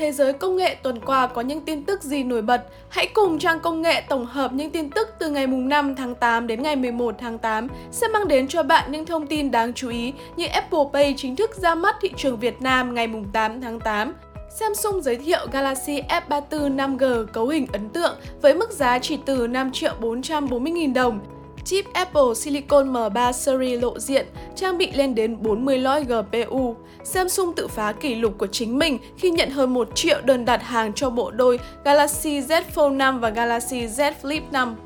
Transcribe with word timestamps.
Thế 0.00 0.12
giới 0.12 0.32
công 0.32 0.56
nghệ 0.56 0.76
tuần 0.82 1.00
qua 1.06 1.26
có 1.26 1.40
những 1.40 1.60
tin 1.60 1.84
tức 1.84 2.02
gì 2.02 2.22
nổi 2.22 2.42
bật? 2.42 2.66
Hãy 2.88 3.06
cùng 3.14 3.38
trang 3.38 3.60
công 3.60 3.82
nghệ 3.82 4.02
tổng 4.08 4.26
hợp 4.26 4.52
những 4.52 4.70
tin 4.70 4.90
tức 4.90 5.08
từ 5.18 5.30
ngày 5.30 5.46
5 5.46 5.94
tháng 5.94 6.14
8 6.14 6.46
đến 6.46 6.62
ngày 6.62 6.76
11 6.76 7.14
tháng 7.18 7.38
8 7.38 7.68
sẽ 7.90 8.08
mang 8.08 8.28
đến 8.28 8.48
cho 8.48 8.62
bạn 8.62 8.92
những 8.92 9.06
thông 9.06 9.26
tin 9.26 9.50
đáng 9.50 9.72
chú 9.74 9.88
ý 9.88 10.12
như 10.36 10.46
Apple 10.46 10.80
Pay 10.92 11.14
chính 11.16 11.36
thức 11.36 11.54
ra 11.56 11.74
mắt 11.74 11.96
thị 12.00 12.10
trường 12.16 12.38
Việt 12.38 12.62
Nam 12.62 12.94
ngày 12.94 13.08
8 13.32 13.60
tháng 13.60 13.80
8. 13.80 14.14
Samsung 14.50 15.02
giới 15.02 15.16
thiệu 15.16 15.46
Galaxy 15.52 16.02
F34 16.28 16.76
5G 16.76 17.26
cấu 17.26 17.48
hình 17.48 17.66
ấn 17.72 17.88
tượng 17.88 18.16
với 18.42 18.54
mức 18.54 18.70
giá 18.70 18.98
chỉ 18.98 19.18
từ 19.26 19.46
5 19.46 19.72
triệu 19.72 19.94
440 20.00 20.72
000 20.84 20.94
đồng. 20.94 21.20
Chip 21.64 21.84
Apple 21.92 22.34
Silicon 22.34 22.92
M3 22.92 23.32
series 23.32 23.82
lộ 23.82 23.98
diện, 23.98 24.26
trang 24.56 24.78
bị 24.78 24.92
lên 24.92 25.14
đến 25.14 25.42
40 25.42 25.78
lõi 25.78 26.04
GPU. 26.04 26.76
Samsung 27.04 27.52
tự 27.56 27.68
phá 27.68 27.92
kỷ 27.92 28.14
lục 28.14 28.34
của 28.38 28.46
chính 28.46 28.78
mình 28.78 28.98
khi 29.16 29.30
nhận 29.30 29.50
hơn 29.50 29.74
1 29.74 29.88
triệu 29.94 30.20
đơn 30.20 30.44
đặt 30.44 30.62
hàng 30.62 30.92
cho 30.92 31.10
bộ 31.10 31.30
đôi 31.30 31.60
Galaxy 31.84 32.40
Z 32.40 32.62
Fold 32.74 32.96
5 32.96 33.20
và 33.20 33.30
Galaxy 33.30 33.86
Z 33.86 34.12
Flip 34.22 34.40
5. 34.52 34.76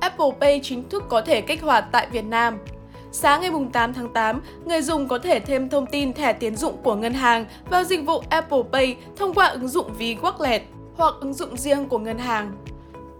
Apple 0.00 0.30
Pay 0.40 0.60
chính 0.62 0.88
thức 0.88 1.02
có 1.08 1.20
thể 1.20 1.40
kích 1.40 1.62
hoạt 1.62 1.84
tại 1.92 2.08
Việt 2.12 2.24
Nam. 2.24 2.58
Sáng 3.12 3.40
ngày 3.40 3.50
8 3.72 3.94
tháng 3.94 4.12
8, 4.12 4.40
người 4.64 4.82
dùng 4.82 5.08
có 5.08 5.18
thể 5.18 5.40
thêm 5.40 5.68
thông 5.68 5.86
tin 5.86 6.12
thẻ 6.12 6.32
tiến 6.32 6.56
dụng 6.56 6.76
của 6.82 6.94
ngân 6.94 7.14
hàng 7.14 7.44
vào 7.70 7.84
dịch 7.84 8.06
vụ 8.06 8.22
Apple 8.28 8.62
Pay 8.72 8.96
thông 9.16 9.34
qua 9.34 9.46
ứng 9.46 9.68
dụng 9.68 9.92
ví 9.98 10.16
Wallet 10.22 10.60
hoặc 10.96 11.14
ứng 11.20 11.34
dụng 11.34 11.56
riêng 11.56 11.88
của 11.88 11.98
ngân 11.98 12.18
hàng. 12.18 12.52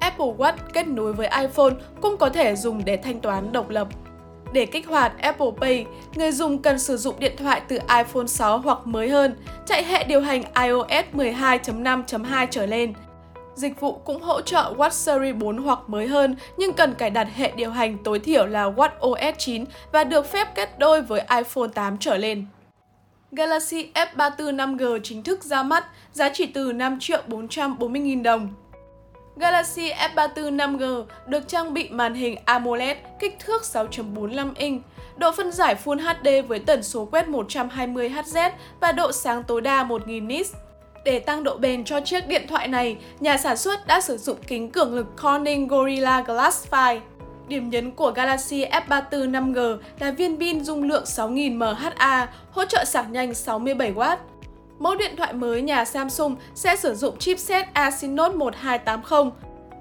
Apple 0.03 0.27
Watch 0.39 0.57
kết 0.73 0.87
nối 0.89 1.13
với 1.13 1.29
iPhone 1.29 1.73
cũng 2.01 2.17
có 2.17 2.29
thể 2.29 2.57
dùng 2.57 2.85
để 2.85 2.97
thanh 2.97 3.21
toán 3.21 3.53
độc 3.53 3.69
lập. 3.71 3.89
Để 4.53 4.67
kích 4.67 4.89
hoạt 4.89 5.13
Apple 5.21 5.51
Pay, 5.61 5.87
người 6.15 6.33
dùng 6.33 6.63
cần 6.63 6.79
sử 6.79 6.97
dụng 6.97 7.15
điện 7.19 7.33
thoại 7.37 7.63
từ 7.69 7.79
iPhone 7.79 8.27
6 8.27 8.59
hoặc 8.59 8.87
mới 8.87 9.09
hơn, 9.09 9.37
chạy 9.67 9.85
hệ 9.85 10.05
điều 10.05 10.21
hành 10.21 10.43
iOS 10.43 11.05
12.5.2 11.15 12.47
trở 12.51 12.67
lên. 12.67 12.93
Dịch 13.55 13.81
vụ 13.81 13.93
cũng 13.93 14.23
hỗ 14.23 14.41
trợ 14.41 14.75
Watch 14.77 14.91
Series 14.91 15.37
4 15.37 15.59
hoặc 15.59 15.79
mới 15.87 16.07
hơn 16.07 16.37
nhưng 16.57 16.73
cần 16.73 16.95
cài 16.95 17.11
đặt 17.11 17.29
hệ 17.35 17.53
điều 17.57 17.71
hành 17.71 17.99
tối 18.05 18.19
thiểu 18.19 18.47
là 18.47 18.71
WatchOS 18.71 19.33
9 19.39 19.65
và 19.93 20.05
được 20.05 20.27
phép 20.27 20.49
kết 20.55 20.79
đôi 20.79 21.03
với 21.03 21.21
iPhone 21.21 21.69
8 21.75 21.99
trở 21.99 22.17
lên. 22.17 22.47
Galaxy 23.33 23.91
S34 23.95 24.57
5G 24.57 24.99
chính 25.03 25.23
thức 25.23 25.45
ra 25.45 25.63
mắt, 25.63 25.85
giá 26.13 26.31
chỉ 26.33 26.47
từ 26.47 26.73
5 26.73 26.97
triệu 27.01 27.23
440 27.27 28.03
000 28.15 28.23
đồng. 28.23 28.49
Galaxy 29.43 29.91
S34 30.15 30.57
5G 30.57 31.05
được 31.27 31.49
trang 31.49 31.75
bị 31.75 31.89
màn 31.89 32.15
hình 32.15 32.37
AMOLED 32.45 32.97
kích 33.19 33.37
thước 33.39 33.63
6.45 33.63 34.51
inch, 34.57 34.83
độ 35.17 35.33
phân 35.33 35.53
giải 35.53 35.77
Full 35.85 35.99
HD 35.99 36.49
với 36.49 36.59
tần 36.59 36.83
số 36.83 37.05
quét 37.05 37.29
120 37.29 38.09
Hz 38.09 38.51
và 38.81 38.93
độ 38.93 39.13
sáng 39.13 39.43
tối 39.43 39.61
đa 39.61 39.85
1000 39.85 40.29
nits. 40.29 40.53
Để 41.05 41.19
tăng 41.19 41.45
độ 41.45 41.57
bền 41.57 41.85
cho 41.85 42.01
chiếc 42.01 42.27
điện 42.29 42.47
thoại 42.49 42.69
này, 42.69 42.97
nhà 43.21 43.37
sản 43.37 43.57
xuất 43.57 43.87
đã 43.87 44.01
sử 44.01 44.17
dụng 44.17 44.37
kính 44.47 44.71
cường 44.71 44.95
lực 44.95 45.07
Corning 45.23 45.69
Gorilla 45.69 46.21
Glass 46.21 46.73
5. 46.73 46.97
Điểm 47.49 47.71
nhấn 47.71 47.91
của 47.91 48.11
Galaxy 48.11 48.65
F34 48.65 49.31
5G 49.31 49.79
là 49.99 50.11
viên 50.11 50.39
pin 50.39 50.65
dung 50.65 50.83
lượng 50.83 51.07
6000 51.07 51.57
mAh, 51.57 52.29
hỗ 52.51 52.65
trợ 52.65 52.85
sạc 52.85 53.11
nhanh 53.11 53.31
67W. 53.31 54.17
Mẫu 54.83 54.95
điện 54.95 55.17
thoại 55.17 55.33
mới 55.33 55.63
nhà 55.63 55.85
Samsung 55.85 56.37
sẽ 56.55 56.77
sử 56.77 56.95
dụng 56.95 57.19
chipset 57.19 57.67
Exynos 57.75 58.35
1280. 58.35 59.31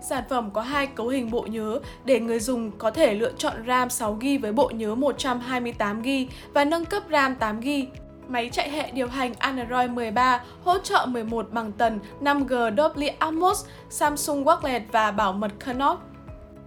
Sản 0.01 0.23
phẩm 0.29 0.49
có 0.53 0.61
hai 0.61 0.87
cấu 0.87 1.07
hình 1.07 1.31
bộ 1.31 1.41
nhớ 1.41 1.79
để 2.05 2.19
người 2.19 2.39
dùng 2.39 2.71
có 2.77 2.91
thể 2.91 3.13
lựa 3.13 3.31
chọn 3.37 3.53
RAM 3.67 3.87
6GB 3.87 4.41
với 4.41 4.51
bộ 4.51 4.69
nhớ 4.69 4.95
128GB 4.95 6.25
và 6.53 6.65
nâng 6.65 6.85
cấp 6.85 7.03
RAM 7.11 7.35
8GB. 7.39 7.85
Máy 8.27 8.49
chạy 8.51 8.69
hệ 8.69 8.91
điều 8.91 9.07
hành 9.07 9.33
Android 9.33 9.89
13 9.89 10.43
hỗ 10.63 10.77
trợ 10.77 11.05
11 11.09 11.51
bằng 11.51 11.71
tần 11.71 11.99
5G 12.21 12.75
Dolby 12.75 13.07
Atmos, 13.07 13.65
Samsung 13.89 14.43
Wallet 14.43 14.81
và 14.91 15.11
bảo 15.11 15.33
mật 15.33 15.51
Knox. 15.65 15.97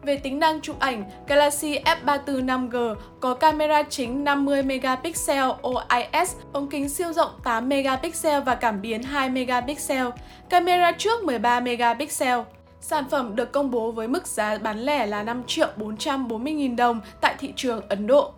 Về 0.05 0.17
tính 0.17 0.39
năng 0.39 0.61
chụp 0.61 0.79
ảnh, 0.79 1.05
Galaxy 1.27 1.79
F34 1.79 2.47
5G 2.47 2.95
có 3.21 3.35
camera 3.35 3.83
chính 3.83 4.25
50 4.25 4.63
megapixel 4.63 5.51
OIS, 5.63 6.37
ống 6.53 6.69
kính 6.69 6.89
siêu 6.89 7.13
rộng 7.13 7.31
8 7.45 7.69
megapixel 7.69 8.41
và 8.41 8.55
cảm 8.55 8.83
biến 8.83 9.03
2 9.03 9.29
megapixel, 9.29 10.07
camera 10.49 10.93
trước 10.93 11.25
13 11.25 11.61
megapixel. 11.61 12.39
Sản 12.81 13.05
phẩm 13.11 13.37
được 13.37 13.53
công 13.53 13.71
bố 13.71 13.91
với 13.93 14.09
mức 14.09 14.27
giá 14.27 14.59
bán 14.59 14.79
lẻ 14.79 15.07
là 15.07 15.23
5 15.23 15.43
triệu 15.47 15.69
440 15.77 16.53
nghìn 16.53 16.77
đồng 16.77 17.01
tại 17.21 17.35
thị 17.39 17.53
trường 17.57 17.81
Ấn 17.89 18.07
Độ. 18.07 18.33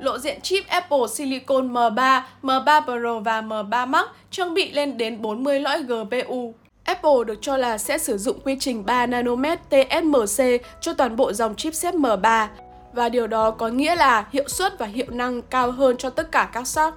Lộ 0.00 0.18
diện 0.18 0.40
chip 0.40 0.66
Apple 0.68 1.06
Silicon 1.14 1.72
M3, 1.72 2.20
M3 2.42 2.82
Pro 2.84 3.20
và 3.20 3.42
M3 3.42 3.86
Max 3.86 4.04
trang 4.30 4.54
bị 4.54 4.72
lên 4.72 4.96
đến 4.96 5.22
40 5.22 5.60
lõi 5.60 5.82
GPU. 5.82 6.54
Apple 7.02 7.24
được 7.26 7.38
cho 7.40 7.56
là 7.56 7.78
sẽ 7.78 7.98
sử 7.98 8.18
dụng 8.18 8.40
quy 8.44 8.56
trình 8.60 8.86
3 8.86 9.06
nanomet 9.06 9.60
TSMC 9.70 10.44
cho 10.80 10.94
toàn 10.94 11.16
bộ 11.16 11.32
dòng 11.32 11.54
chipset 11.54 11.94
M3 11.94 12.46
và 12.92 13.08
điều 13.08 13.26
đó 13.26 13.50
có 13.50 13.68
nghĩa 13.68 13.94
là 13.94 14.26
hiệu 14.32 14.48
suất 14.48 14.78
và 14.78 14.86
hiệu 14.86 15.06
năng 15.08 15.42
cao 15.42 15.70
hơn 15.70 15.96
cho 15.96 16.10
tất 16.10 16.32
cả 16.32 16.50
các 16.52 16.66
sắc. 16.66 16.94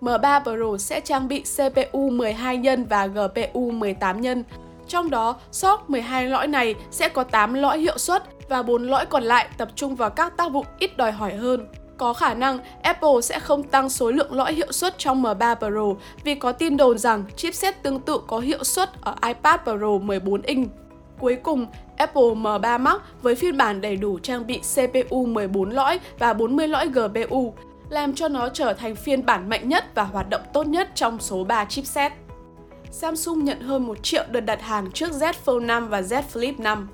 M3 0.00 0.42
Pro 0.42 0.78
sẽ 0.78 1.00
trang 1.00 1.28
bị 1.28 1.42
CPU 1.42 2.10
12 2.10 2.56
nhân 2.56 2.84
và 2.84 3.06
GPU 3.06 3.70
18 3.70 4.20
nhân. 4.20 4.44
Trong 4.88 5.10
đó, 5.10 5.36
SOC 5.52 5.90
12 5.90 6.26
lõi 6.26 6.46
này 6.46 6.74
sẽ 6.90 7.08
có 7.08 7.24
8 7.24 7.54
lõi 7.54 7.78
hiệu 7.78 7.98
suất 7.98 8.22
và 8.48 8.62
4 8.62 8.82
lõi 8.82 9.06
còn 9.06 9.22
lại 9.22 9.48
tập 9.58 9.68
trung 9.74 9.96
vào 9.96 10.10
các 10.10 10.36
tác 10.36 10.52
vụ 10.52 10.64
ít 10.78 10.96
đòi 10.96 11.12
hỏi 11.12 11.34
hơn. 11.34 11.66
Có 12.02 12.12
khả 12.12 12.34
năng 12.34 12.58
Apple 12.82 13.20
sẽ 13.22 13.38
không 13.38 13.62
tăng 13.62 13.90
số 13.90 14.10
lượng 14.10 14.34
lõi 14.34 14.54
hiệu 14.54 14.72
suất 14.72 14.98
trong 14.98 15.22
M3 15.22 15.56
Pro 15.56 16.02
vì 16.24 16.34
có 16.34 16.52
tin 16.52 16.76
đồn 16.76 16.98
rằng 16.98 17.24
chipset 17.36 17.82
tương 17.82 18.00
tự 18.00 18.20
có 18.26 18.38
hiệu 18.38 18.64
suất 18.64 18.90
ở 19.00 19.14
iPad 19.26 19.60
Pro 19.64 19.98
14 20.02 20.42
inch. 20.42 20.68
Cuối 21.18 21.36
cùng, 21.42 21.66
Apple 21.96 22.22
M3 22.22 22.80
Max 22.80 22.96
với 23.22 23.34
phiên 23.34 23.56
bản 23.56 23.80
đầy 23.80 23.96
đủ 23.96 24.18
trang 24.18 24.46
bị 24.46 24.60
CPU 24.74 25.26
14 25.26 25.70
lõi 25.70 26.00
và 26.18 26.32
40 26.32 26.68
lõi 26.68 26.88
GPU, 26.88 27.54
làm 27.90 28.14
cho 28.14 28.28
nó 28.28 28.48
trở 28.48 28.72
thành 28.72 28.96
phiên 28.96 29.26
bản 29.26 29.48
mạnh 29.48 29.68
nhất 29.68 29.84
và 29.94 30.02
hoạt 30.02 30.30
động 30.30 30.42
tốt 30.52 30.66
nhất 30.66 30.88
trong 30.94 31.18
số 31.20 31.44
3 31.44 31.64
chipset. 31.64 32.12
Samsung 32.90 33.44
nhận 33.44 33.60
hơn 33.60 33.86
1 33.86 34.02
triệu 34.02 34.24
đợt 34.30 34.40
đặt 34.40 34.62
hàng 34.62 34.90
trước 34.90 35.10
Z 35.10 35.32
Fold 35.44 35.66
5 35.66 35.88
và 35.88 36.00
Z 36.00 36.22
Flip 36.32 36.54
5. 36.58 36.88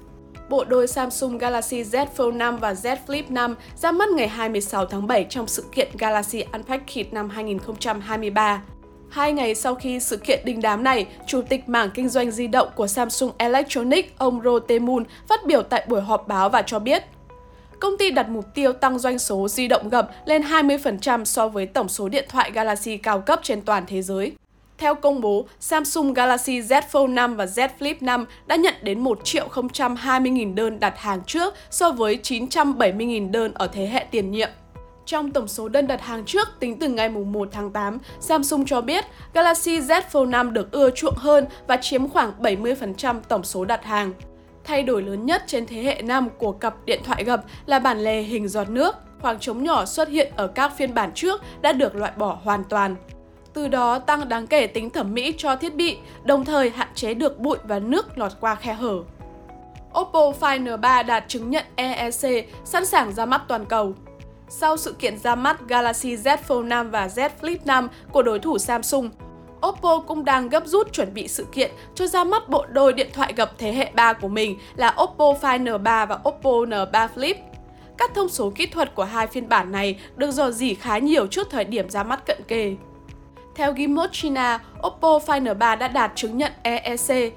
Bộ 0.49 0.65
đôi 0.65 0.87
Samsung 0.87 1.39
Galaxy 1.39 1.83
Z 1.83 2.07
Fold 2.17 2.37
5 2.37 2.57
và 2.57 2.73
Z 2.73 2.97
Flip 3.07 3.23
5 3.29 3.55
ra 3.77 3.93
mắt 3.93 4.09
ngày 4.09 4.29
26 4.29 4.87
tháng 4.87 5.07
7 5.07 5.27
trong 5.31 5.47
sự 5.47 5.65
kiện 5.73 5.89
Galaxy 5.99 6.45
Unpacked 6.53 7.07
năm 7.13 7.31
2023. 7.31 8.63
Hai 9.11 9.33
ngày 9.33 9.55
sau 9.55 9.75
khi 9.75 10.01
sự 10.01 10.17
kiện 10.17 10.45
đình 10.45 10.61
đám 10.61 10.85
này, 10.85 11.07
Chủ 11.27 11.43
tịch 11.43 11.69
mảng 11.69 11.91
kinh 11.95 12.09
doanh 12.09 12.31
di 12.31 12.47
động 12.47 12.69
của 12.75 12.87
Samsung 12.87 13.33
Electronics, 13.39 14.09
ông 14.19 14.43
Ro 14.45 14.59
Temun, 14.59 15.05
phát 15.29 15.47
biểu 15.47 15.63
tại 15.63 15.87
buổi 15.89 16.01
họp 16.01 16.29
báo 16.29 16.49
và 16.49 16.63
cho 16.63 16.79
biết 16.79 17.03
công 17.81 17.99
ty 17.99 18.11
đặt 18.11 18.29
mục 18.29 18.45
tiêu 18.55 18.73
tăng 18.73 18.99
doanh 18.99 19.19
số 19.19 19.49
di 19.49 19.69
động 19.69 19.89
gập 19.89 20.11
lên 20.25 20.43
20% 20.43 21.25
so 21.25 21.49
với 21.49 21.67
tổng 21.67 21.89
số 21.89 22.09
điện 22.09 22.25
thoại 22.29 22.51
Galaxy 22.55 22.97
cao 22.97 23.21
cấp 23.21 23.41
trên 23.43 23.61
toàn 23.61 23.85
thế 23.87 24.03
giới. 24.03 24.33
Theo 24.79 24.95
công 24.95 25.21
bố, 25.21 25.47
Samsung 25.61 26.15
Galaxy 26.15 26.61
Z 26.61 26.83
Fold 26.93 27.15
5 27.15 27.37
và 27.37 27.45
Z 27.45 27.69
Flip 27.79 27.95
5 28.01 28.25
đã 28.47 28.57
nhận 28.57 28.75
đến 28.83 29.01
1 29.01 29.21
triệu 29.25 29.49
020.000 29.49 30.55
đơn 30.55 30.81
đặt 30.81 30.99
hàng 30.99 31.21
trước 31.27 31.55
so 31.71 31.93
với 31.93 32.19
970.000 32.23 33.31
đơn 33.31 33.55
ở 33.55 33.67
thế 33.67 33.87
hệ 33.87 34.05
tiền 34.11 34.31
nhiệm. 34.31 34.49
Trong 35.07 35.31
tổng 35.31 35.49
số 35.49 35.69
đơn 35.69 35.87
đặt 35.87 36.01
hàng 36.01 36.25
trước 36.25 36.49
tính 36.61 36.79
từ 36.79 36.89
ngày 36.89 37.09
1 37.09 37.49
tháng 37.53 37.71
8, 37.71 37.99
Samsung 38.21 38.65
cho 38.67 38.81
biết 38.81 39.05
Galaxy 39.35 39.81
Z 39.81 40.03
Fold 40.13 40.29
5 40.31 40.53
được 40.53 40.73
ưa 40.73 40.91
chuộng 40.91 41.17
hơn 41.17 41.47
và 41.67 41.77
chiếm 41.77 42.09
khoảng 42.09 42.33
70% 42.39 43.21
tổng 43.29 43.45
số 43.45 43.65
đặt 43.65 43.85
hàng. 43.85 44.13
Thay 44.65 44.83
đổi 44.83 45.03
lớn 45.03 45.27
nhất 45.27 45.43
trên 45.47 45.67
thế 45.67 45.83
hệ 45.83 46.03
5 46.03 46.29
của 46.39 46.53
cặp 46.53 46.75
điện 46.85 47.01
thoại 47.05 47.25
gập 47.25 47.45
là 47.67 47.79
bản 47.79 47.99
lề 47.99 48.23
hình 48.23 48.49
giọt 48.49 48.71
nước. 48.71 48.95
Khoảng 49.21 49.39
trống 49.39 49.63
nhỏ 49.63 49.85
xuất 49.85 50.09
hiện 50.09 50.33
ở 50.37 50.47
các 50.47 50.73
phiên 50.77 50.95
bản 50.95 51.11
trước 51.15 51.43
đã 51.61 51.73
được 51.73 51.95
loại 51.95 52.13
bỏ 52.17 52.39
hoàn 52.45 52.65
toàn 52.65 52.97
từ 53.59 53.69
đó 53.69 53.99
tăng 53.99 54.29
đáng 54.29 54.47
kể 54.47 54.67
tính 54.67 54.91
thẩm 54.91 55.15
mỹ 55.15 55.35
cho 55.39 55.57
thiết 55.57 55.75
bị, 55.75 55.97
đồng 56.25 56.45
thời 56.45 56.71
hạn 56.71 56.89
chế 56.95 57.15
được 57.15 57.39
bụi 57.39 57.59
và 57.65 57.79
nước 57.79 58.19
lọt 58.19 58.33
qua 58.41 58.55
khe 58.55 58.73
hở. 58.73 58.99
Oppo 60.01 60.33
Find 60.41 60.65
N3 60.65 61.07
đạt 61.07 61.25
chứng 61.29 61.51
nhận 61.51 61.65
EEC, 61.77 62.49
sẵn 62.65 62.87
sàng 62.87 63.13
ra 63.13 63.27
mắt 63.27 63.43
toàn 63.49 63.65
cầu. 63.65 63.95
Sau 64.49 64.77
sự 64.77 64.93
kiện 64.93 65.19
ra 65.19 65.35
mắt 65.35 65.69
Galaxy 65.69 66.17
Z 66.17 66.37
Fold 66.49 66.69
5 66.69 66.91
và 66.91 67.07
Z 67.07 67.29
Flip 67.41 67.57
5 67.65 67.89
của 68.13 68.23
đối 68.23 68.39
thủ 68.39 68.59
Samsung, 68.59 69.11
Oppo 69.67 69.99
cũng 70.07 70.25
đang 70.25 70.49
gấp 70.49 70.67
rút 70.67 70.93
chuẩn 70.93 71.15
bị 71.15 71.29
sự 71.29 71.47
kiện 71.53 71.71
cho 71.95 72.07
ra 72.07 72.25
mắt 72.25 72.49
bộ 72.49 72.67
đôi 72.73 72.93
điện 72.93 73.09
thoại 73.13 73.33
gập 73.37 73.59
thế 73.59 73.73
hệ 73.73 73.91
3 73.95 74.13
của 74.13 74.29
mình 74.29 74.59
là 74.77 74.97
Oppo 75.03 75.25
Find 75.41 75.65
N3 75.65 76.07
và 76.07 76.19
Oppo 76.29 76.51
N3 76.51 77.09
Flip. 77.15 77.35
Các 77.99 78.11
thông 78.15 78.29
số 78.29 78.51
kỹ 78.51 78.67
thuật 78.67 78.95
của 78.95 79.05
hai 79.05 79.27
phiên 79.27 79.49
bản 79.49 79.73
này 79.73 80.01
được 80.17 80.31
dò 80.31 80.51
dỉ 80.51 80.75
khá 80.75 80.99
nhiều 80.99 81.27
trước 81.27 81.51
thời 81.51 81.65
điểm 81.65 81.91
ra 81.91 82.03
mắt 82.03 82.27
cận 82.27 82.39
kề. 82.49 82.77
Theo 83.59 83.75
Gimot 83.77 84.13
China, 84.13 84.61
Oppo 84.87 85.19
Find 85.27 85.43
N3 85.43 85.79
đã 85.79 85.89
đạt 85.89 86.13
chứng 86.15 86.39
nhận 86.39 86.53
EEC. 86.63 87.33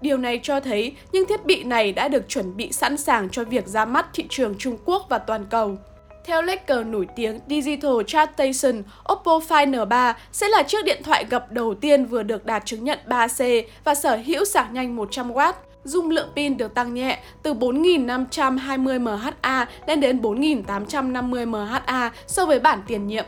Điều 0.00 0.16
này 0.16 0.40
cho 0.42 0.60
thấy 0.60 0.92
những 1.12 1.26
thiết 1.28 1.46
bị 1.46 1.64
này 1.64 1.92
đã 1.92 2.08
được 2.08 2.28
chuẩn 2.28 2.56
bị 2.56 2.72
sẵn 2.72 2.96
sàng 2.96 3.28
cho 3.30 3.44
việc 3.44 3.66
ra 3.66 3.84
mắt 3.84 4.06
thị 4.14 4.26
trường 4.30 4.54
Trung 4.58 4.76
Quốc 4.84 5.06
và 5.08 5.18
toàn 5.18 5.46
cầu. 5.50 5.76
Theo 6.24 6.42
leaker 6.42 6.86
nổi 6.86 7.06
tiếng 7.16 7.40
Digital 7.48 7.92
Chartation, 8.06 8.82
Oppo 9.12 9.38
Find 9.48 9.70
N3 9.70 10.14
sẽ 10.32 10.48
là 10.48 10.62
chiếc 10.62 10.84
điện 10.84 11.02
thoại 11.04 11.24
gập 11.30 11.52
đầu 11.52 11.74
tiên 11.74 12.04
vừa 12.04 12.22
được 12.22 12.46
đạt 12.46 12.66
chứng 12.66 12.84
nhận 12.84 12.98
3C 13.06 13.62
và 13.84 13.94
sở 13.94 14.18
hữu 14.26 14.44
sạc 14.44 14.72
nhanh 14.72 14.96
100W. 14.96 15.52
Dung 15.84 16.10
lượng 16.10 16.28
pin 16.36 16.56
được 16.56 16.74
tăng 16.74 16.94
nhẹ 16.94 17.18
từ 17.42 17.54
4.520 17.54 19.00
mAh 19.00 19.68
lên 19.86 20.00
đến 20.00 20.20
4.850 20.20 21.46
mAh 21.48 22.12
so 22.26 22.46
với 22.46 22.60
bản 22.60 22.82
tiền 22.86 23.06
nhiệm. 23.06 23.24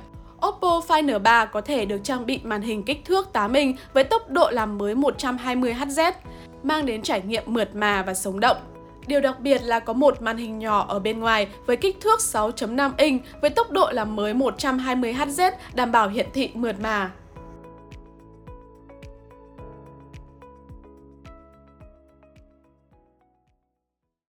Oppo 0.48 0.80
Find 0.88 1.22
N3 1.22 1.46
có 1.46 1.60
thể 1.60 1.84
được 1.84 2.00
trang 2.04 2.26
bị 2.26 2.40
màn 2.44 2.62
hình 2.62 2.82
kích 2.82 3.04
thước 3.04 3.32
8 3.32 3.52
inch 3.52 3.76
với 3.92 4.04
tốc 4.04 4.30
độ 4.30 4.50
làm 4.50 4.78
mới 4.78 4.94
120Hz, 4.94 6.12
mang 6.62 6.86
đến 6.86 7.02
trải 7.02 7.22
nghiệm 7.22 7.42
mượt 7.46 7.74
mà 7.74 8.02
và 8.02 8.14
sống 8.14 8.40
động. 8.40 8.56
Điều 9.06 9.20
đặc 9.20 9.40
biệt 9.40 9.62
là 9.62 9.80
có 9.80 9.92
một 9.92 10.22
màn 10.22 10.36
hình 10.36 10.58
nhỏ 10.58 10.86
ở 10.88 10.98
bên 10.98 11.20
ngoài 11.20 11.48
với 11.66 11.76
kích 11.76 12.00
thước 12.00 12.20
6.5 12.20 12.90
inch 12.96 13.22
với 13.40 13.50
tốc 13.50 13.70
độ 13.70 13.90
làm 13.90 14.16
mới 14.16 14.34
120Hz 14.34 15.52
đảm 15.74 15.92
bảo 15.92 16.08
hiển 16.08 16.26
thị 16.32 16.50
mượt 16.54 16.80
mà. 16.80 17.10